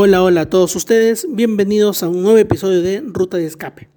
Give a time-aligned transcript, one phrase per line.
[0.00, 3.88] Hola, hola a todos ustedes, bienvenidos a un nuevo episodio de Ruta de Escape.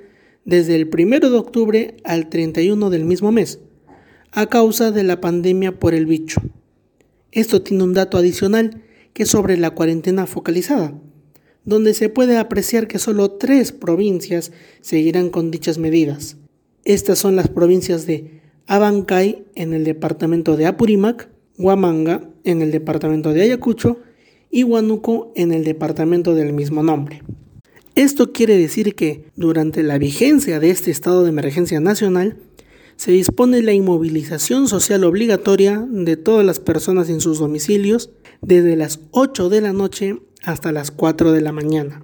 [0.43, 3.59] desde el 1 de octubre al 31 del mismo mes,
[4.31, 6.41] a causa de la pandemia por el bicho.
[7.31, 8.81] Esto tiene un dato adicional
[9.13, 10.95] que es sobre la cuarentena focalizada
[11.65, 16.37] donde se puede apreciar que solo tres provincias seguirán con dichas medidas.
[16.85, 23.33] Estas son las provincias de Abancay en el departamento de Apurímac, Huamanga en el departamento
[23.33, 23.99] de Ayacucho
[24.49, 27.23] y Huánuco en el departamento del mismo nombre.
[27.95, 32.37] Esto quiere decir que durante la vigencia de este estado de emergencia nacional
[32.95, 38.99] se dispone la inmovilización social obligatoria de todas las personas en sus domicilios desde las
[39.11, 42.03] 8 de la noche hasta las 4 de la mañana.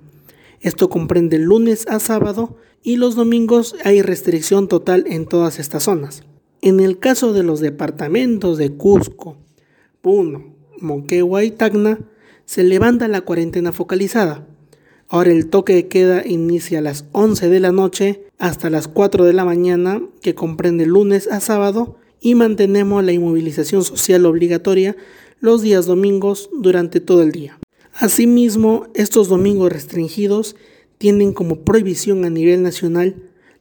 [0.61, 6.23] Esto comprende lunes a sábado y los domingos hay restricción total en todas estas zonas.
[6.61, 9.37] En el caso de los departamentos de Cusco,
[10.01, 11.99] Puno, Moquegua y Tacna,
[12.45, 14.47] se levanta la cuarentena focalizada.
[15.07, 19.25] Ahora el toque de queda inicia a las 11 de la noche hasta las 4
[19.25, 24.95] de la mañana, que comprende lunes a sábado, y mantenemos la inmovilización social obligatoria
[25.39, 27.59] los días domingos durante todo el día.
[27.93, 30.55] Asimismo, estos domingos restringidos
[30.97, 33.15] tienen como prohibición a nivel nacional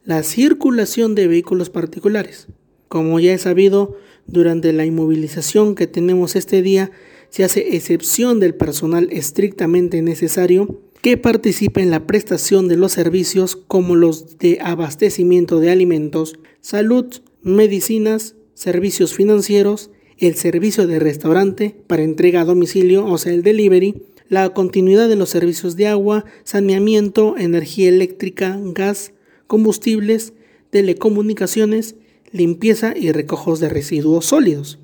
[0.04, 2.46] la circulación de vehículos particulares.
[2.88, 3.96] Como ya he sabido,
[4.26, 6.90] durante la inmovilización que tenemos este día,
[7.30, 13.56] se hace excepción del personal estrictamente necesario que participe en la prestación de los servicios
[13.56, 17.06] como los de abastecimiento de alimentos, salud,
[17.42, 24.02] medicinas, servicios financieros, el servicio de restaurante para entrega a domicilio, o sea, el delivery,
[24.28, 29.12] la continuidad de los servicios de agua, saneamiento, energía eléctrica, gas,
[29.46, 30.32] combustibles,
[30.70, 31.94] telecomunicaciones,
[32.32, 34.78] limpieza y recojos de residuos sólidos.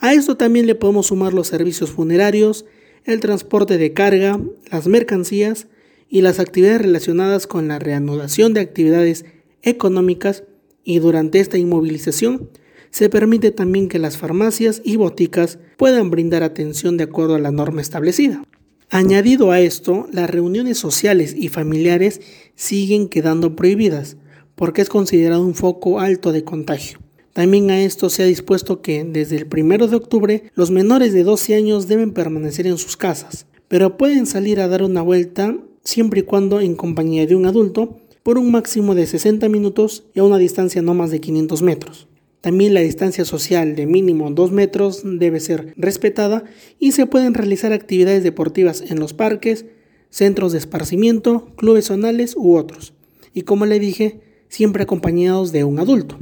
[0.00, 2.66] A esto también le podemos sumar los servicios funerarios,
[3.04, 4.40] el transporte de carga,
[4.70, 5.66] las mercancías
[6.08, 9.24] y las actividades relacionadas con la reanudación de actividades
[9.62, 10.44] económicas
[10.84, 12.50] y durante esta inmovilización
[12.90, 17.52] se permite también que las farmacias y boticas puedan brindar atención de acuerdo a la
[17.52, 18.42] norma establecida.
[18.90, 22.20] Añadido a esto, las reuniones sociales y familiares
[22.56, 24.16] siguen quedando prohibidas
[24.56, 26.98] porque es considerado un foco alto de contagio.
[27.40, 31.24] También a esto se ha dispuesto que desde el 1 de octubre los menores de
[31.24, 36.20] 12 años deben permanecer en sus casas, pero pueden salir a dar una vuelta siempre
[36.20, 40.24] y cuando en compañía de un adulto por un máximo de 60 minutos y a
[40.24, 42.08] una distancia no más de 500 metros.
[42.42, 46.44] También la distancia social de mínimo 2 metros debe ser respetada
[46.78, 49.64] y se pueden realizar actividades deportivas en los parques,
[50.10, 52.92] centros de esparcimiento, clubes zonales u otros.
[53.32, 56.18] Y como le dije, siempre acompañados de un adulto.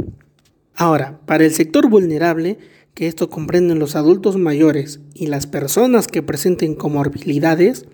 [0.80, 2.56] Ahora, para el sector vulnerable,
[2.94, 7.86] que esto comprenden los adultos mayores y las personas que presenten comorbilidades,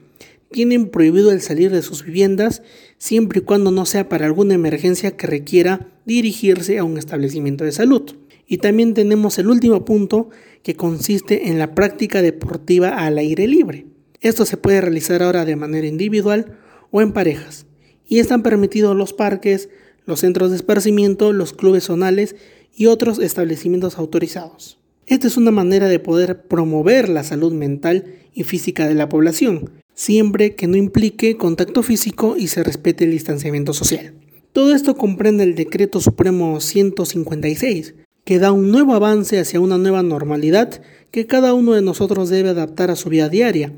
[0.51, 2.61] tienen prohibido el salir de sus viviendas
[2.99, 7.73] siempre y cuando no sea para alguna emergencia que requiera dirigirse a un establecimiento de
[7.73, 8.17] salud.
[8.47, 10.29] Y también tenemos el último punto
[10.63, 13.87] que consiste en la práctica deportiva al aire libre.
[14.21, 16.59] Esto se puede realizar ahora de manera individual
[16.91, 17.65] o en parejas.
[18.07, 19.71] Y están permitidos los parques,
[20.07, 22.37] los centros de esparcimiento, los clubes zonales
[22.75, 24.79] y otros establecimientos autorizados.
[25.07, 29.71] Esta es una manera de poder promover la salud mental y física de la población,
[29.95, 34.15] siempre que no implique contacto físico y se respete el distanciamiento social.
[34.53, 40.03] Todo esto comprende el Decreto Supremo 156, que da un nuevo avance hacia una nueva
[40.03, 40.81] normalidad
[41.11, 43.73] que cada uno de nosotros debe adaptar a su vida diaria,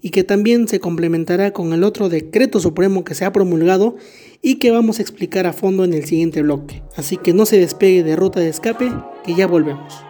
[0.00, 3.96] y que también se complementará con el otro Decreto Supremo que se ha promulgado
[4.42, 6.82] y que vamos a explicar a fondo en el siguiente bloque.
[6.96, 8.92] Así que no se despegue de ruta de escape,
[9.24, 10.08] que ya volvemos.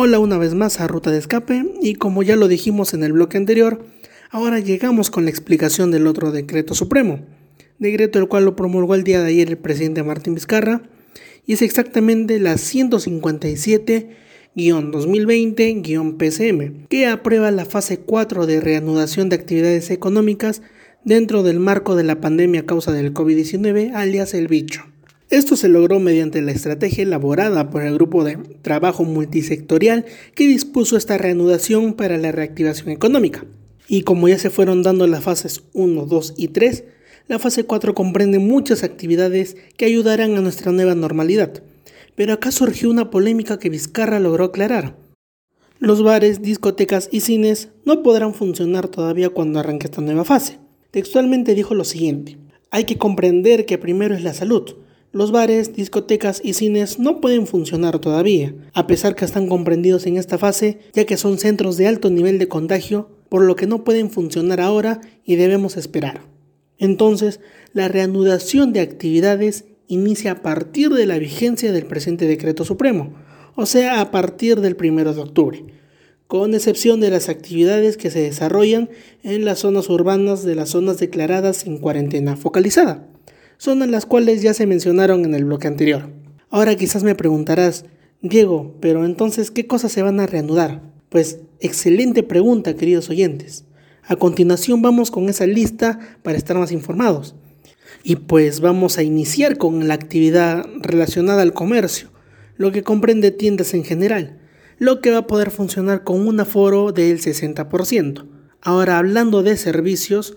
[0.00, 3.12] Hola una vez más a Ruta de Escape y como ya lo dijimos en el
[3.12, 3.84] bloque anterior,
[4.30, 7.26] ahora llegamos con la explicación del otro decreto supremo,
[7.78, 10.82] decreto el cual lo promulgó el día de ayer el presidente Martín Vizcarra
[11.46, 14.28] y es exactamente la 157
[14.58, 20.62] 2020-PCM, que aprueba la fase 4 de reanudación de actividades económicas
[21.04, 24.84] dentro del marco de la pandemia a causa del COVID-19, alias el bicho.
[25.30, 30.96] Esto se logró mediante la estrategia elaborada por el grupo de trabajo multisectorial que dispuso
[30.96, 33.44] esta reanudación para la reactivación económica.
[33.88, 36.84] Y como ya se fueron dando las fases 1, 2 y 3,
[37.28, 41.62] la fase 4 comprende muchas actividades que ayudarán a nuestra nueva normalidad.
[42.14, 44.96] Pero acá surgió una polémica que Vizcarra logró aclarar.
[45.78, 50.58] Los bares, discotecas y cines no podrán funcionar todavía cuando arranque esta nueva fase.
[50.90, 52.38] Textualmente dijo lo siguiente,
[52.70, 54.76] hay que comprender que primero es la salud.
[55.12, 60.16] Los bares, discotecas y cines no pueden funcionar todavía, a pesar que están comprendidos en
[60.16, 63.84] esta fase, ya que son centros de alto nivel de contagio, por lo que no
[63.84, 66.22] pueden funcionar ahora y debemos esperar.
[66.78, 67.40] Entonces,
[67.72, 73.14] la reanudación de actividades inicia a partir de la vigencia del presente decreto supremo,
[73.54, 75.78] o sea, a partir del 1 de octubre
[76.28, 78.90] con excepción de las actividades que se desarrollan
[79.22, 83.08] en las zonas urbanas de las zonas declaradas en cuarentena focalizada,
[83.56, 86.10] zonas las cuales ya se mencionaron en el bloque anterior.
[86.50, 87.86] Ahora quizás me preguntarás,
[88.20, 90.82] Diego, pero entonces, ¿qué cosas se van a reanudar?
[91.08, 93.64] Pues excelente pregunta, queridos oyentes.
[94.08, 97.36] A continuación vamos con esa lista para estar más informados.
[98.02, 102.08] Y pues vamos a iniciar con la actividad relacionada al comercio,
[102.56, 104.38] lo que comprende tiendas en general
[104.78, 108.26] lo que va a poder funcionar con un aforo del 60%.
[108.60, 110.36] Ahora hablando de servicios,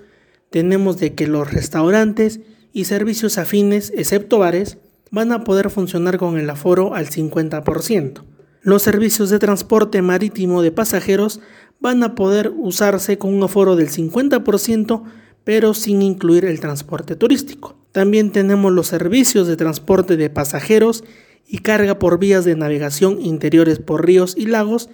[0.50, 2.42] tenemos de que los restaurantes
[2.74, 4.78] y servicios afines, excepto bares,
[5.12, 8.24] van a poder funcionar con el aforo al 50%.
[8.64, 11.40] Los servicios de transporte marítimo de pasajeros
[11.82, 15.04] van a poder usarse con un aforo del 50%,
[15.44, 17.76] pero sin incluir el transporte turístico.
[17.92, 21.04] También tenemos los servicios de transporte de pasajeros
[21.48, 24.90] y carga por vías de navegación interiores por ríos y lagos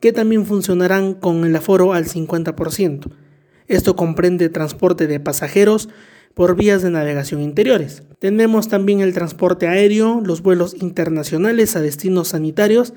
[0.00, 3.12] que también funcionarán con el aforo al 50%.
[3.68, 5.88] Esto comprende transporte de pasajeros
[6.34, 8.02] por vías de navegación interiores.
[8.18, 12.94] Tenemos también el transporte aéreo, los vuelos internacionales a destinos sanitarios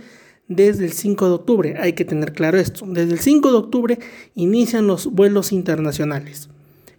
[0.48, 1.76] desde el 5 de octubre.
[1.80, 2.86] Hay que tener claro esto.
[2.88, 4.00] Desde el 5 de octubre
[4.36, 6.50] inician los vuelos internacionales.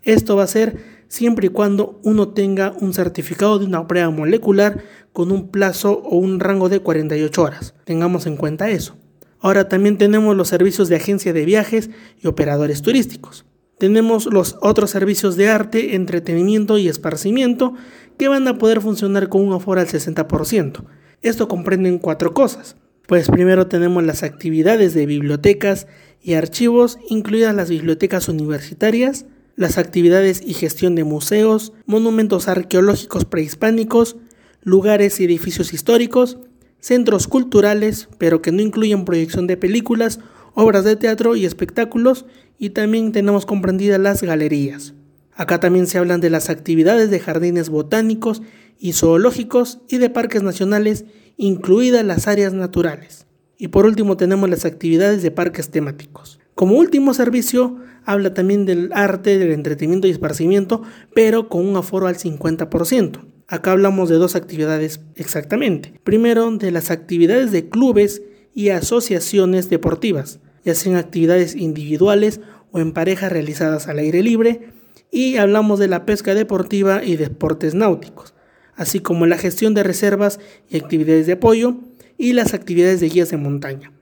[0.03, 4.83] Esto va a ser siempre y cuando uno tenga un certificado de una prueba molecular
[5.13, 7.75] con un plazo o un rango de 48 horas.
[7.85, 8.97] Tengamos en cuenta eso.
[9.41, 11.91] Ahora también tenemos los servicios de agencia de viajes
[12.21, 13.45] y operadores turísticos.
[13.79, 17.75] Tenemos los otros servicios de arte, entretenimiento y esparcimiento
[18.17, 20.85] que van a poder funcionar con un aforo al 60%.
[21.21, 22.77] Esto comprende cuatro cosas.
[23.06, 25.87] Pues primero tenemos las actividades de bibliotecas
[26.23, 34.17] y archivos, incluidas las bibliotecas universitarias, las actividades y gestión de museos, monumentos arqueológicos prehispánicos,
[34.62, 36.38] lugares y edificios históricos,
[36.81, 40.19] centros culturales, pero que no incluyen proyección de películas,
[40.55, 42.26] obras de teatro y espectáculos,
[42.59, 44.94] y también tenemos comprendidas las galerías.
[45.32, 48.43] Acá también se hablan de las actividades de jardines botánicos
[48.79, 51.05] y zoológicos y de parques nacionales,
[51.37, 53.27] incluidas las áreas naturales.
[53.59, 56.38] Y por último tenemos las actividades de parques temáticos.
[56.55, 60.83] Como último servicio, habla también del arte, del entretenimiento y esparcimiento,
[61.15, 63.21] pero con un aforo al 50%.
[63.49, 66.00] Acá hablamos de dos actividades exactamente.
[66.02, 68.23] Primero, de las actividades de clubes
[68.55, 72.40] y asociaciones deportivas, ya sean actividades individuales
[72.73, 74.73] o en pareja realizadas al aire libre.
[75.12, 78.35] Y hablamos de la pesca deportiva y deportes náuticos,
[78.76, 81.76] así como la gestión de reservas y actividades de apoyo
[82.18, 83.92] y las actividades de guías de montaña.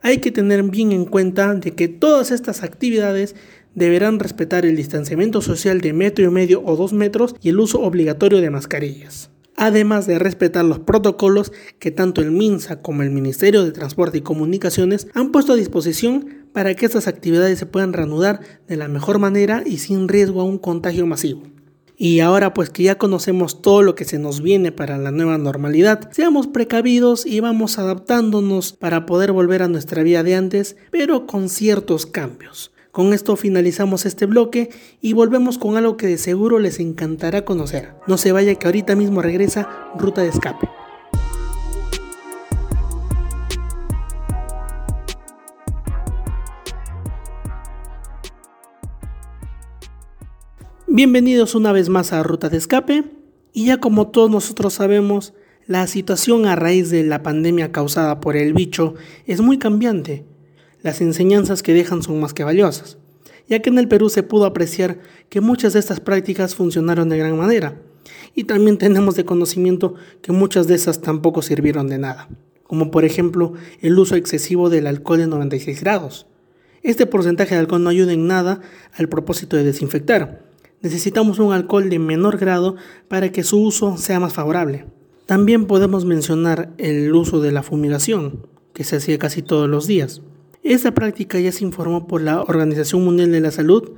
[0.00, 3.34] Hay que tener bien en cuenta de que todas estas actividades
[3.74, 7.80] deberán respetar el distanciamiento social de metro y medio o dos metros y el uso
[7.80, 9.30] obligatorio de mascarillas.
[9.56, 14.22] Además de respetar los protocolos que tanto el MINSA como el Ministerio de Transporte y
[14.22, 19.18] Comunicaciones han puesto a disposición para que estas actividades se puedan reanudar de la mejor
[19.18, 21.53] manera y sin riesgo a un contagio masivo.
[21.96, 25.38] Y ahora pues que ya conocemos todo lo que se nos viene para la nueva
[25.38, 31.26] normalidad, seamos precavidos y vamos adaptándonos para poder volver a nuestra vida de antes, pero
[31.26, 32.72] con ciertos cambios.
[32.90, 34.70] Con esto finalizamos este bloque
[35.00, 37.92] y volvemos con algo que de seguro les encantará conocer.
[38.06, 40.68] No se vaya que ahorita mismo regresa Ruta de Escape.
[50.96, 53.02] Bienvenidos una vez más a Ruta de Escape
[53.52, 55.34] y ya como todos nosotros sabemos,
[55.66, 58.94] la situación a raíz de la pandemia causada por el bicho
[59.26, 60.24] es muy cambiante
[60.82, 62.96] las enseñanzas que dejan son más que valiosas,
[63.48, 67.18] ya que en el Perú se pudo apreciar que muchas de estas prácticas funcionaron de
[67.18, 67.82] gran manera,
[68.36, 72.28] y también tenemos de conocimiento que muchas de esas tampoco sirvieron de nada,
[72.62, 76.28] como por ejemplo el uso excesivo del alcohol de 96 grados.
[76.84, 78.60] Este porcentaje de alcohol no ayuda en nada
[78.92, 80.53] al propósito de desinfectar.
[80.84, 82.76] Necesitamos un alcohol de menor grado
[83.08, 84.84] para que su uso sea más favorable.
[85.24, 90.20] También podemos mencionar el uso de la fumigación, que se hacía casi todos los días.
[90.62, 93.92] Esta práctica ya se informó por la Organización Mundial de la Salud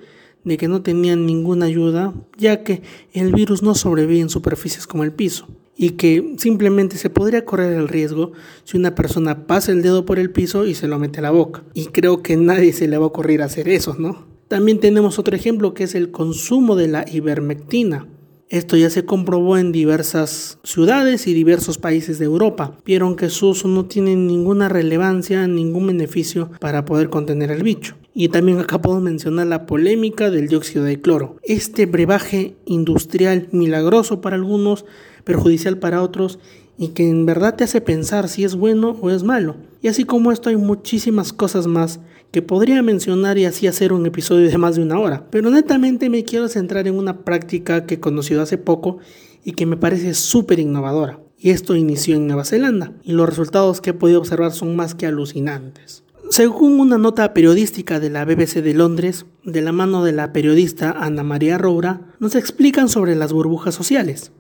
[0.44, 5.02] de que no tenían ninguna ayuda, ya que el virus no sobrevive en superficies como
[5.02, 8.30] el piso, y que simplemente se podría correr el riesgo
[8.62, 11.32] si una persona pasa el dedo por el piso y se lo mete a la
[11.32, 11.64] boca.
[11.74, 14.35] Y creo que nadie se le va a ocurrir hacer eso, ¿no?
[14.48, 18.06] También tenemos otro ejemplo que es el consumo de la ivermectina.
[18.48, 22.78] Esto ya se comprobó en diversas ciudades y diversos países de Europa.
[22.84, 27.96] Vieron que su uso no tiene ninguna relevancia, ningún beneficio para poder contener el bicho.
[28.14, 31.38] Y también acá puedo mencionar la polémica del dióxido de cloro.
[31.42, 34.84] Este brebaje industrial milagroso para algunos,
[35.24, 36.38] perjudicial para otros
[36.78, 39.56] y que en verdad te hace pensar si es bueno o es malo.
[39.82, 41.98] Y así como esto hay muchísimas cosas más
[42.30, 45.26] que podría mencionar y así hacer un episodio de más de una hora.
[45.30, 48.98] Pero netamente me quiero centrar en una práctica que he conocido hace poco
[49.44, 51.20] y que me parece súper innovadora.
[51.38, 54.94] Y esto inició en Nueva Zelanda y los resultados que he podido observar son más
[54.94, 56.02] que alucinantes.
[56.28, 60.90] Según una nota periodística de la BBC de Londres, de la mano de la periodista
[60.90, 64.32] Ana María Roura, nos explican sobre las burbujas sociales.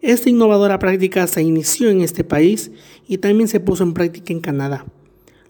[0.00, 2.72] Esta innovadora práctica se inició en este país
[3.06, 4.86] y también se puso en práctica en Canadá.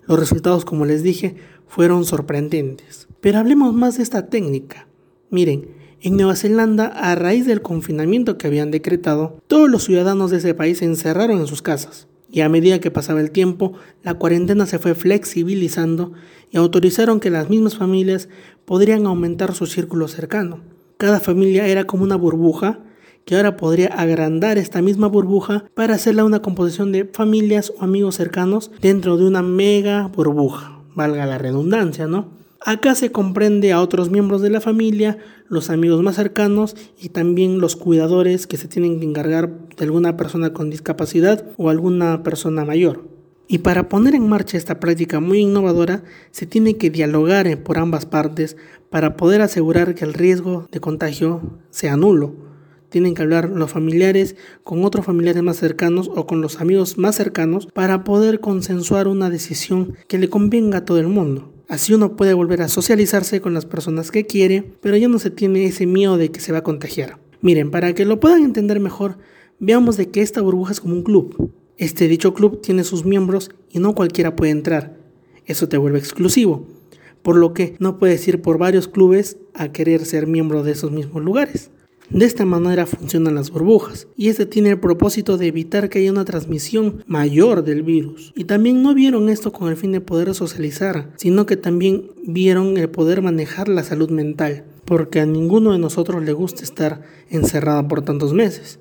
[0.06, 1.36] Los resultados, como les dije,
[1.70, 3.08] fueron sorprendentes.
[3.20, 4.88] Pero hablemos más de esta técnica.
[5.30, 5.68] Miren,
[6.02, 10.52] en Nueva Zelanda, a raíz del confinamiento que habían decretado, todos los ciudadanos de ese
[10.52, 12.08] país se encerraron en sus casas.
[12.28, 16.12] Y a medida que pasaba el tiempo, la cuarentena se fue flexibilizando
[16.50, 18.28] y autorizaron que las mismas familias
[18.64, 20.60] podrían aumentar su círculo cercano.
[20.96, 22.80] Cada familia era como una burbuja
[23.24, 28.16] que ahora podría agrandar esta misma burbuja para hacerla una composición de familias o amigos
[28.16, 32.40] cercanos dentro de una mega burbuja valga la redundancia, ¿no?
[32.64, 35.16] Acá se comprende a otros miembros de la familia,
[35.48, 40.18] los amigos más cercanos y también los cuidadores que se tienen que encargar de alguna
[40.18, 43.08] persona con discapacidad o alguna persona mayor.
[43.48, 48.04] Y para poner en marcha esta práctica muy innovadora, se tiene que dialogar por ambas
[48.04, 48.56] partes
[48.90, 52.49] para poder asegurar que el riesgo de contagio sea nulo.
[52.90, 57.14] Tienen que hablar los familiares con otros familiares más cercanos o con los amigos más
[57.14, 61.52] cercanos para poder consensuar una decisión que le convenga a todo el mundo.
[61.68, 65.30] Así uno puede volver a socializarse con las personas que quiere, pero ya no se
[65.30, 67.18] tiene ese miedo de que se va a contagiar.
[67.40, 69.18] Miren, para que lo puedan entender mejor,
[69.60, 71.52] veamos de que esta burbuja es como un club.
[71.76, 74.98] Este dicho club tiene sus miembros y no cualquiera puede entrar.
[75.46, 76.66] Eso te vuelve exclusivo,
[77.22, 80.90] por lo que no puedes ir por varios clubes a querer ser miembro de esos
[80.90, 81.70] mismos lugares.
[82.10, 86.10] De esta manera funcionan las burbujas y este tiene el propósito de evitar que haya
[86.10, 88.32] una transmisión mayor del virus.
[88.34, 92.76] Y también no vieron esto con el fin de poder socializar, sino que también vieron
[92.78, 97.86] el poder manejar la salud mental, porque a ninguno de nosotros le gusta estar encerrado
[97.86, 98.80] por tantos meses.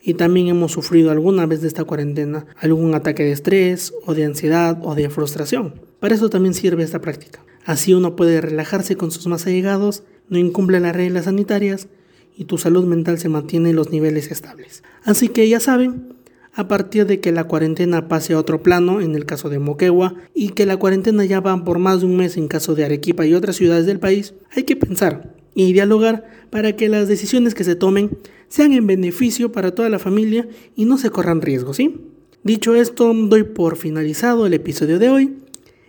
[0.00, 4.24] Y también hemos sufrido alguna vez de esta cuarentena algún ataque de estrés o de
[4.24, 5.74] ansiedad o de frustración.
[6.00, 7.44] Para eso también sirve esta práctica.
[7.66, 11.88] Así uno puede relajarse con sus más allegados, no incumple las reglas sanitarias
[12.36, 14.82] y tu salud mental se mantiene en los niveles estables.
[15.04, 16.14] Así que ya saben,
[16.54, 20.14] a partir de que la cuarentena pase a otro plano en el caso de Moquegua
[20.34, 23.26] y que la cuarentena ya va por más de un mes en caso de Arequipa
[23.26, 27.64] y otras ciudades del país, hay que pensar y dialogar para que las decisiones que
[27.64, 30.46] se tomen sean en beneficio para toda la familia
[30.76, 32.00] y no se corran riesgos, ¿sí?
[32.44, 35.34] Dicho esto, doy por finalizado el episodio de hoy.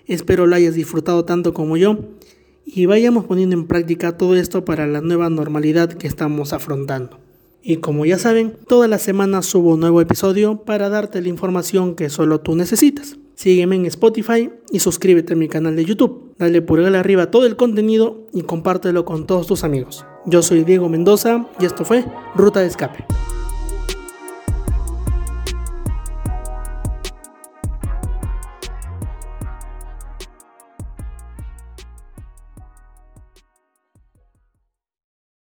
[0.05, 1.97] Espero lo hayas disfrutado tanto como yo
[2.65, 7.19] y vayamos poniendo en práctica todo esto para la nueva normalidad que estamos afrontando.
[7.61, 11.95] Y como ya saben, todas las semanas subo un nuevo episodio para darte la información
[11.95, 13.17] que solo tú necesitas.
[13.35, 16.33] Sígueme en Spotify y suscríbete a mi canal de YouTube.
[16.37, 20.05] Dale pulgar arriba a todo el contenido y compártelo con todos tus amigos.
[20.25, 22.05] Yo soy Diego Mendoza y esto fue
[22.35, 23.05] Ruta de Escape.